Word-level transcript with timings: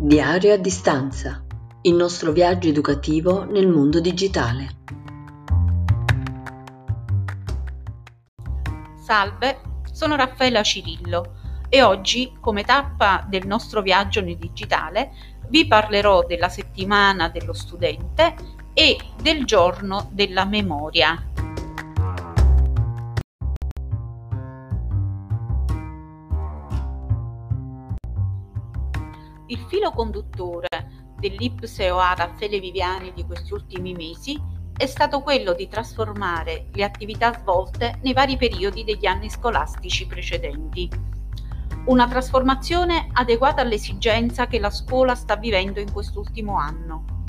Diario 0.00 0.54
a 0.54 0.56
distanza. 0.56 1.44
Il 1.82 1.94
nostro 1.94 2.30
viaggio 2.30 2.68
educativo 2.68 3.42
nel 3.42 3.66
mondo 3.66 3.98
digitale. 3.98 4.76
Salve, 8.94 9.58
sono 9.90 10.14
Raffaella 10.14 10.62
Cirillo 10.62 11.34
e 11.68 11.82
oggi, 11.82 12.32
come 12.38 12.62
tappa 12.62 13.26
del 13.28 13.44
nostro 13.48 13.82
viaggio 13.82 14.20
nel 14.20 14.38
digitale, 14.38 15.10
vi 15.48 15.66
parlerò 15.66 16.24
della 16.24 16.48
settimana 16.48 17.28
dello 17.28 17.52
studente 17.52 18.36
e 18.74 18.96
del 19.20 19.44
giorno 19.46 20.10
della 20.12 20.44
memoria. 20.44 21.27
Il 29.50 29.64
filo 29.66 29.92
conduttore 29.92 30.68
dell'Ipseo 31.18 31.96
Raffaele 31.96 32.60
Viviani 32.60 33.12
di 33.14 33.24
questi 33.24 33.54
ultimi 33.54 33.94
mesi 33.94 34.38
è 34.76 34.84
stato 34.84 35.22
quello 35.22 35.54
di 35.54 35.68
trasformare 35.68 36.68
le 36.72 36.84
attività 36.84 37.32
svolte 37.32 37.98
nei 38.02 38.12
vari 38.12 38.36
periodi 38.36 38.84
degli 38.84 39.06
anni 39.06 39.30
scolastici 39.30 40.06
precedenti. 40.06 40.88
Una 41.86 42.06
trasformazione 42.06 43.08
adeguata 43.14 43.62
all'esigenza 43.62 44.46
che 44.46 44.60
la 44.60 44.70
scuola 44.70 45.14
sta 45.14 45.36
vivendo 45.36 45.80
in 45.80 45.90
quest'ultimo 45.92 46.58
anno. 46.58 47.24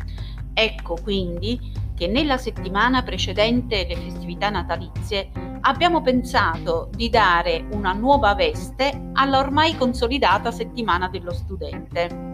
Ecco 0.53 0.97
quindi 1.01 1.57
che 1.95 2.07
nella 2.07 2.37
settimana 2.37 3.01
precedente 3.01 3.85
le 3.87 3.95
festività 3.95 4.49
natalizie 4.49 5.31
abbiamo 5.61 6.01
pensato 6.01 6.89
di 6.95 7.09
dare 7.09 7.65
una 7.71 7.93
nuova 7.93 8.33
veste 8.33 9.09
alla 9.13 9.39
ormai 9.39 9.75
consolidata 9.75 10.51
settimana 10.51 11.09
dello 11.09 11.33
studente. 11.33 12.27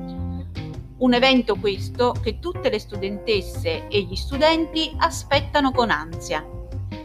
Un 0.98 1.14
evento 1.14 1.56
questo 1.56 2.14
che 2.22 2.40
tutte 2.40 2.70
le 2.70 2.80
studentesse 2.80 3.88
e 3.88 4.02
gli 4.02 4.16
studenti 4.16 4.94
aspettano 4.98 5.72
con 5.72 5.90
ansia. 5.90 6.46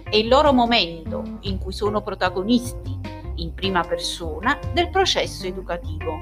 È 0.03 0.17
il 0.17 0.29
loro 0.29 0.53
momento 0.53 1.39
in 1.43 1.59
cui 1.59 1.73
sono 1.73 2.03
protagonisti 2.03 2.99
in 3.37 3.55
prima 3.55 3.83
persona 3.83 4.59
del 4.73 4.91
processo 4.91 5.47
educativo. 5.47 6.19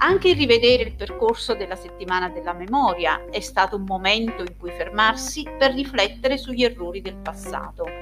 Anche 0.00 0.28
il 0.28 0.36
rivedere 0.36 0.84
il 0.84 0.94
percorso 0.94 1.54
della 1.54 1.74
settimana 1.74 2.28
della 2.28 2.52
memoria 2.52 3.24
è 3.30 3.40
stato 3.40 3.74
un 3.74 3.84
momento 3.84 4.42
in 4.42 4.56
cui 4.56 4.70
fermarsi 4.70 5.44
per 5.58 5.72
riflettere 5.72 6.38
sugli 6.38 6.62
errori 6.62 7.00
del 7.00 7.16
passato. 7.16 7.97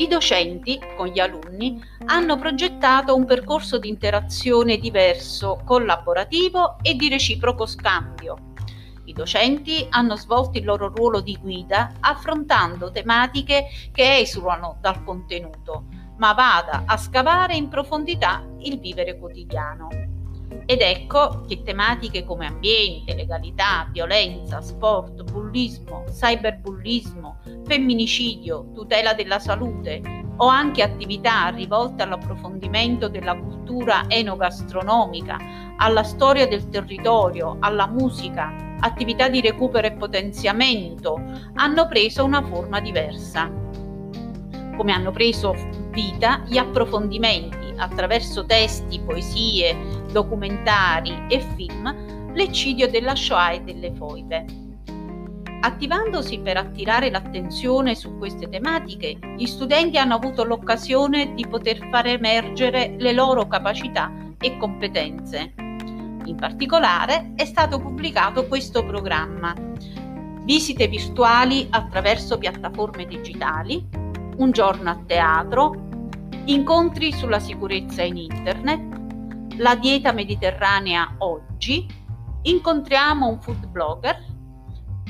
I 0.00 0.06
docenti, 0.06 0.80
con 0.96 1.08
gli 1.08 1.18
alunni, 1.18 1.82
hanno 2.04 2.36
progettato 2.36 3.16
un 3.16 3.24
percorso 3.24 3.78
di 3.78 3.88
interazione 3.88 4.78
diverso, 4.78 5.60
collaborativo 5.64 6.76
e 6.82 6.94
di 6.94 7.08
reciproco 7.08 7.66
scambio. 7.66 8.52
I 9.06 9.12
docenti 9.12 9.84
hanno 9.90 10.14
svolto 10.14 10.56
il 10.56 10.64
loro 10.64 10.92
ruolo 10.94 11.20
di 11.20 11.36
guida 11.40 11.94
affrontando 11.98 12.92
tematiche 12.92 13.66
che 13.90 14.18
esulano 14.18 14.78
dal 14.80 15.02
contenuto, 15.02 15.86
ma 16.18 16.32
vada 16.32 16.84
a 16.86 16.96
scavare 16.96 17.56
in 17.56 17.68
profondità 17.68 18.46
il 18.60 18.78
vivere 18.78 19.18
quotidiano. 19.18 19.88
Ed 20.64 20.80
ecco 20.80 21.42
che 21.48 21.64
tematiche 21.64 22.24
come 22.24 22.46
ambiente, 22.46 23.14
legalità, 23.14 23.88
violenza, 23.90 24.60
sport, 24.60 25.24
bullismo, 25.24 26.04
cyberbullismo, 26.08 27.27
femminicidio, 27.64 28.70
tutela 28.74 29.14
della 29.14 29.38
salute 29.38 30.26
o 30.36 30.46
anche 30.46 30.82
attività 30.82 31.48
rivolte 31.48 32.02
all'approfondimento 32.02 33.08
della 33.08 33.36
cultura 33.36 34.04
enogastronomica, 34.08 35.36
alla 35.76 36.02
storia 36.02 36.46
del 36.46 36.68
territorio, 36.68 37.56
alla 37.60 37.86
musica, 37.86 38.54
attività 38.80 39.28
di 39.28 39.40
recupero 39.40 39.86
e 39.86 39.92
potenziamento, 39.92 41.20
hanno 41.54 41.88
preso 41.88 42.24
una 42.24 42.42
forma 42.42 42.80
diversa. 42.80 43.50
Come 44.76 44.92
hanno 44.92 45.10
preso 45.10 45.54
vita 45.90 46.42
gli 46.46 46.56
approfondimenti 46.56 47.74
attraverso 47.76 48.44
testi, 48.46 49.00
poesie, 49.00 49.76
documentari 50.12 51.26
e 51.28 51.40
film 51.56 52.32
l'eccidio 52.32 52.88
della 52.88 53.16
Shoah 53.16 53.52
e 53.52 53.60
delle 53.62 53.92
foibe. 53.94 54.67
Attivandosi 55.60 56.38
per 56.38 56.56
attirare 56.56 57.10
l'attenzione 57.10 57.96
su 57.96 58.16
queste 58.16 58.48
tematiche, 58.48 59.18
gli 59.36 59.46
studenti 59.46 59.98
hanno 59.98 60.14
avuto 60.14 60.44
l'occasione 60.44 61.34
di 61.34 61.46
poter 61.48 61.88
far 61.90 62.06
emergere 62.06 62.94
le 62.96 63.12
loro 63.12 63.48
capacità 63.48 64.12
e 64.38 64.56
competenze. 64.56 65.54
In 65.56 66.36
particolare 66.38 67.32
è 67.34 67.44
stato 67.44 67.80
pubblicato 67.80 68.46
questo 68.46 68.84
programma. 68.84 69.52
Visite 70.44 70.86
virtuali 70.86 71.66
attraverso 71.70 72.38
piattaforme 72.38 73.04
digitali, 73.06 73.84
un 74.36 74.52
giorno 74.52 74.90
a 74.90 75.02
teatro, 75.04 75.74
incontri 76.44 77.12
sulla 77.12 77.40
sicurezza 77.40 78.02
in 78.02 78.16
internet, 78.16 79.56
la 79.56 79.74
dieta 79.74 80.12
mediterranea 80.12 81.16
oggi, 81.18 81.84
incontriamo 82.42 83.26
un 83.26 83.40
food 83.40 83.66
blogger, 83.66 84.36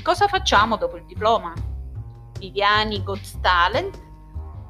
cosa 0.09 0.27
facciamo 0.27 0.79
dopo 0.79 0.97
il 0.97 1.05
diploma? 1.05 1.53
Viviani 2.39 3.03
Got 3.03 3.43
Talent, 3.43 4.01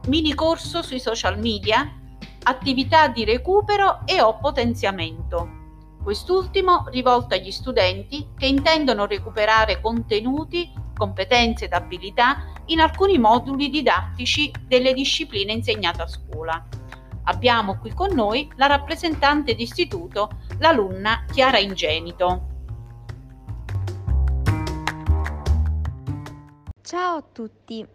mini 0.09 0.35
corso 0.35 0.83
sui 0.83 0.99
social 0.99 1.39
media, 1.39 1.89
attività 2.43 3.07
di 3.07 3.25
recupero 3.25 4.01
e 4.05 4.21
o 4.21 4.37
potenziamento. 4.39 5.49
Quest'ultimo 6.03 6.87
rivolto 6.89 7.37
agli 7.37 7.53
studenti 7.53 8.31
che 8.37 8.47
intendono 8.47 9.07
recuperare 9.07 9.81
contenuti, 9.81 10.73
competenze 10.93 11.67
ed 11.67 11.73
abilità 11.73 12.43
in 12.67 12.81
alcuni 12.81 13.17
moduli 13.17 13.71
didattici 13.71 14.53
delle 14.67 14.93
discipline 14.93 15.53
insegnate 15.53 16.03
a 16.03 16.09
scuola. 16.09 16.67
Abbiamo 17.27 17.79
qui 17.79 17.95
con 17.95 18.13
noi 18.13 18.51
la 18.57 18.67
rappresentante 18.67 19.55
d'istituto, 19.55 20.31
l'alunna 20.59 21.25
Chiara 21.31 21.59
Ingenito. 21.59 22.58
Ciao 26.89 27.19
a 27.19 27.23
tutti. 27.23 27.87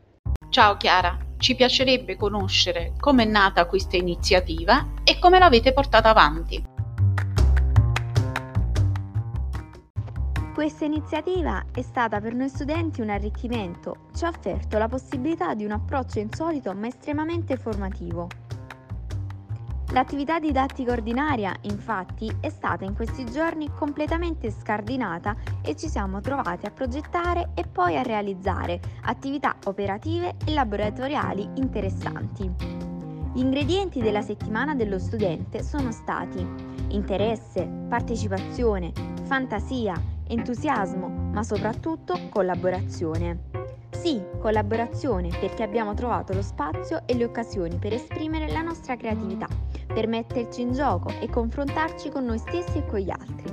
Ciao 0.49 0.77
Chiara, 0.77 1.17
ci 1.37 1.55
piacerebbe 1.55 2.15
conoscere 2.15 2.93
come 2.99 3.23
è 3.23 3.25
nata 3.25 3.65
questa 3.65 3.97
iniziativa 3.97 4.89
e 5.03 5.17
come 5.17 5.39
l'avete 5.39 5.73
portata 5.73 6.09
avanti. 6.09 6.63
Questa 10.53 10.85
iniziativa 10.85 11.65
è 11.73 11.81
stata 11.81 12.21
per 12.21 12.35
noi 12.35 12.49
studenti 12.49 13.01
un 13.01 13.09
arricchimento, 13.09 14.09
ci 14.15 14.25
ha 14.25 14.27
offerto 14.27 14.77
la 14.77 14.87
possibilità 14.87 15.55
di 15.55 15.65
un 15.65 15.71
approccio 15.71 16.19
insolito 16.19 16.71
ma 16.75 16.85
estremamente 16.85 17.57
formativo. 17.57 18.27
L'attività 19.93 20.39
didattica 20.39 20.91
ordinaria, 20.91 21.55
infatti, 21.61 22.35
è 22.39 22.49
stata 22.49 22.83
in 22.83 22.95
questi 22.95 23.25
giorni 23.25 23.69
completamente 23.69 24.49
scardinata 24.49 25.35
e 25.61 25.75
ci 25.75 25.87
siamo 25.87 26.19
trovati 26.19 26.65
a 26.65 26.71
progettare 26.71 27.51
e 27.53 27.63
poi 27.67 27.95
a 27.95 28.01
realizzare 28.01 28.79
attività 29.03 29.55
operative 29.65 30.33
e 30.45 30.53
laboratoriali 30.53 31.47
interessanti. 31.55 32.51
Gli 33.35 33.39
ingredienti 33.39 34.01
della 34.01 34.23
settimana 34.23 34.73
dello 34.73 34.97
studente 34.97 35.61
sono 35.61 35.91
stati 35.91 36.43
interesse, 36.87 37.63
partecipazione, 37.87 38.91
fantasia, 39.25 39.93
entusiasmo, 40.27 41.07
ma 41.07 41.43
soprattutto 41.43 42.19
collaborazione. 42.29 43.51
Sì, 43.91 44.21
collaborazione 44.39 45.29
perché 45.39 45.61
abbiamo 45.61 45.93
trovato 45.93 46.33
lo 46.33 46.41
spazio 46.41 47.03
e 47.05 47.13
le 47.13 47.25
occasioni 47.25 47.77
per 47.77 47.93
esprimere 47.93 48.51
la 48.51 48.61
nostra 48.61 48.97
creatività, 48.97 49.47
per 49.93 50.07
metterci 50.07 50.61
in 50.61 50.73
gioco 50.73 51.09
e 51.19 51.29
confrontarci 51.29 52.09
con 52.09 52.25
noi 52.25 52.39
stessi 52.39 52.79
e 52.79 52.85
con 52.85 52.99
gli 52.99 53.11
altri. 53.11 53.51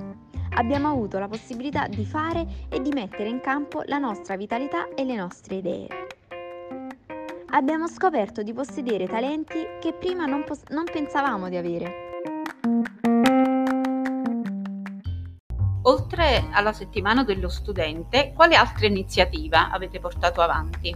Abbiamo 0.54 0.88
avuto 0.88 1.18
la 1.18 1.28
possibilità 1.28 1.86
di 1.86 2.04
fare 2.04 2.46
e 2.68 2.80
di 2.80 2.90
mettere 2.90 3.28
in 3.28 3.40
campo 3.40 3.82
la 3.86 3.98
nostra 3.98 4.36
vitalità 4.36 4.88
e 4.94 5.04
le 5.04 5.14
nostre 5.14 5.56
idee. 5.56 5.86
Abbiamo 7.52 7.88
scoperto 7.88 8.42
di 8.42 8.52
possedere 8.52 9.06
talenti 9.06 9.58
che 9.80 9.92
prima 9.92 10.24
non, 10.24 10.44
pos- 10.44 10.64
non 10.70 10.84
pensavamo 10.84 11.48
di 11.48 11.56
avere. 11.56 12.08
Oltre 15.82 16.48
alla 16.52 16.72
settimana 16.72 17.24
dello 17.24 17.48
studente, 17.48 18.32
quale 18.34 18.54
altra 18.54 18.86
iniziativa 18.86 19.70
avete 19.70 19.98
portato 19.98 20.40
avanti? 20.40 20.94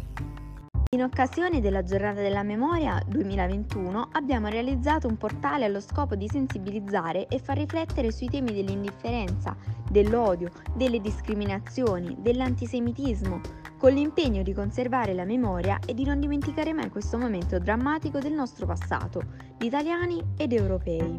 In 0.94 1.02
occasione 1.02 1.60
della 1.60 1.82
giornata 1.82 2.20
della 2.20 2.44
memoria 2.44 3.02
2021 3.04 4.10
abbiamo 4.12 4.46
realizzato 4.46 5.08
un 5.08 5.16
portale 5.16 5.64
allo 5.64 5.80
scopo 5.80 6.14
di 6.14 6.28
sensibilizzare 6.28 7.26
e 7.26 7.40
far 7.40 7.58
riflettere 7.58 8.12
sui 8.12 8.28
temi 8.28 8.52
dell'indifferenza, 8.52 9.56
dell'odio, 9.90 10.52
delle 10.76 11.00
discriminazioni, 11.00 12.14
dell'antisemitismo, 12.20 13.40
con 13.76 13.92
l'impegno 13.92 14.44
di 14.44 14.52
conservare 14.52 15.14
la 15.14 15.24
memoria 15.24 15.80
e 15.84 15.94
di 15.94 16.04
non 16.04 16.20
dimenticare 16.20 16.72
mai 16.72 16.90
questo 16.90 17.18
momento 17.18 17.58
drammatico 17.58 18.20
del 18.20 18.32
nostro 18.32 18.64
passato, 18.64 19.20
di 19.58 19.66
italiani 19.66 20.22
ed 20.36 20.52
europei. 20.52 21.16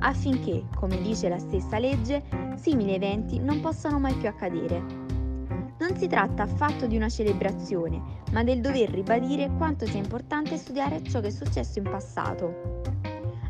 affinché, 0.00 0.66
come 0.76 1.00
dice 1.00 1.30
la 1.30 1.38
stessa 1.38 1.78
legge, 1.78 2.22
simili 2.56 2.94
eventi 2.94 3.38
non 3.40 3.60
possano 3.60 3.98
mai 3.98 4.12
più 4.16 4.28
accadere. 4.28 5.07
Non 5.80 5.96
si 5.96 6.08
tratta 6.08 6.42
affatto 6.42 6.86
di 6.86 6.96
una 6.96 7.08
celebrazione, 7.08 8.02
ma 8.32 8.42
del 8.42 8.60
dover 8.60 8.90
ribadire 8.90 9.50
quanto 9.56 9.86
sia 9.86 10.00
importante 10.00 10.56
studiare 10.56 11.02
ciò 11.04 11.20
che 11.20 11.28
è 11.28 11.30
successo 11.30 11.78
in 11.78 11.84
passato. 11.84 12.80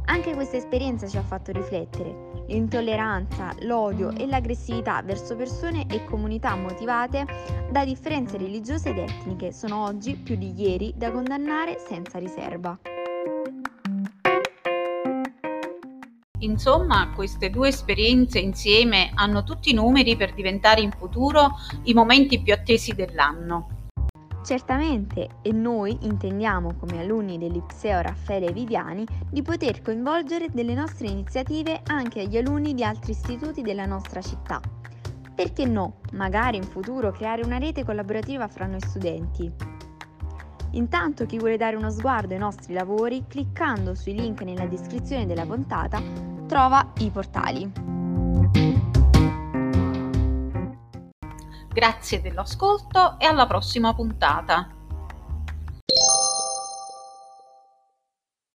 Anche 0.04 0.34
questa 0.34 0.56
esperienza 0.56 1.06
ci 1.06 1.16
ha 1.16 1.22
fatto 1.22 1.52
riflettere. 1.52 2.44
L'intolleranza, 2.48 3.54
l'odio 3.60 4.10
e 4.10 4.26
l'aggressività 4.26 5.02
verso 5.02 5.36
persone 5.36 5.86
e 5.88 6.04
comunità 6.04 6.54
motivate 6.54 7.24
da 7.70 7.84
differenze 7.84 8.36
religiose 8.36 8.90
ed 8.90 8.98
etniche 8.98 9.52
sono 9.52 9.84
oggi, 9.84 10.14
più 10.16 10.36
di 10.36 10.52
ieri, 10.54 10.92
da 10.96 11.10
condannare 11.10 11.78
senza 11.78 12.18
riserva. 12.18 12.97
Insomma, 16.40 17.10
queste 17.14 17.50
due 17.50 17.68
esperienze 17.68 18.38
insieme 18.38 19.10
hanno 19.14 19.42
tutti 19.42 19.70
i 19.70 19.74
numeri 19.74 20.16
per 20.16 20.34
diventare 20.34 20.80
in 20.80 20.92
futuro 20.92 21.56
i 21.84 21.94
momenti 21.94 22.40
più 22.40 22.52
attesi 22.52 22.94
dell'anno. 22.94 23.76
Certamente, 24.44 25.28
e 25.42 25.52
noi 25.52 25.98
intendiamo 26.02 26.76
come 26.78 27.00
alunni 27.00 27.38
dell'Ipseo 27.38 28.00
Raffaele 28.00 28.52
Viviani 28.52 29.04
di 29.28 29.42
poter 29.42 29.82
coinvolgere 29.82 30.48
delle 30.50 30.74
nostre 30.74 31.08
iniziative 31.08 31.82
anche 31.86 32.20
agli 32.20 32.36
alunni 32.36 32.72
di 32.72 32.84
altri 32.84 33.10
istituti 33.10 33.62
della 33.62 33.84
nostra 33.84 34.22
città. 34.22 34.60
Perché 35.34 35.66
no, 35.66 35.98
magari 36.12 36.56
in 36.56 36.62
futuro 36.62 37.10
creare 37.10 37.42
una 37.42 37.58
rete 37.58 37.84
collaborativa 37.84 38.48
fra 38.48 38.66
noi 38.66 38.80
studenti. 38.80 39.77
Intanto 40.78 41.26
chi 41.26 41.38
vuole 41.38 41.56
dare 41.56 41.74
uno 41.74 41.90
sguardo 41.90 42.34
ai 42.34 42.38
nostri 42.38 42.72
lavori, 42.72 43.24
cliccando 43.26 43.96
sui 43.96 44.14
link 44.14 44.42
nella 44.42 44.66
descrizione 44.66 45.26
della 45.26 45.44
puntata, 45.44 46.00
trova 46.46 46.92
i 46.98 47.10
portali. 47.10 47.70
Grazie 51.68 52.20
dell'ascolto 52.20 53.18
e 53.18 53.26
alla 53.26 53.46
prossima 53.48 53.92
puntata. 53.92 54.77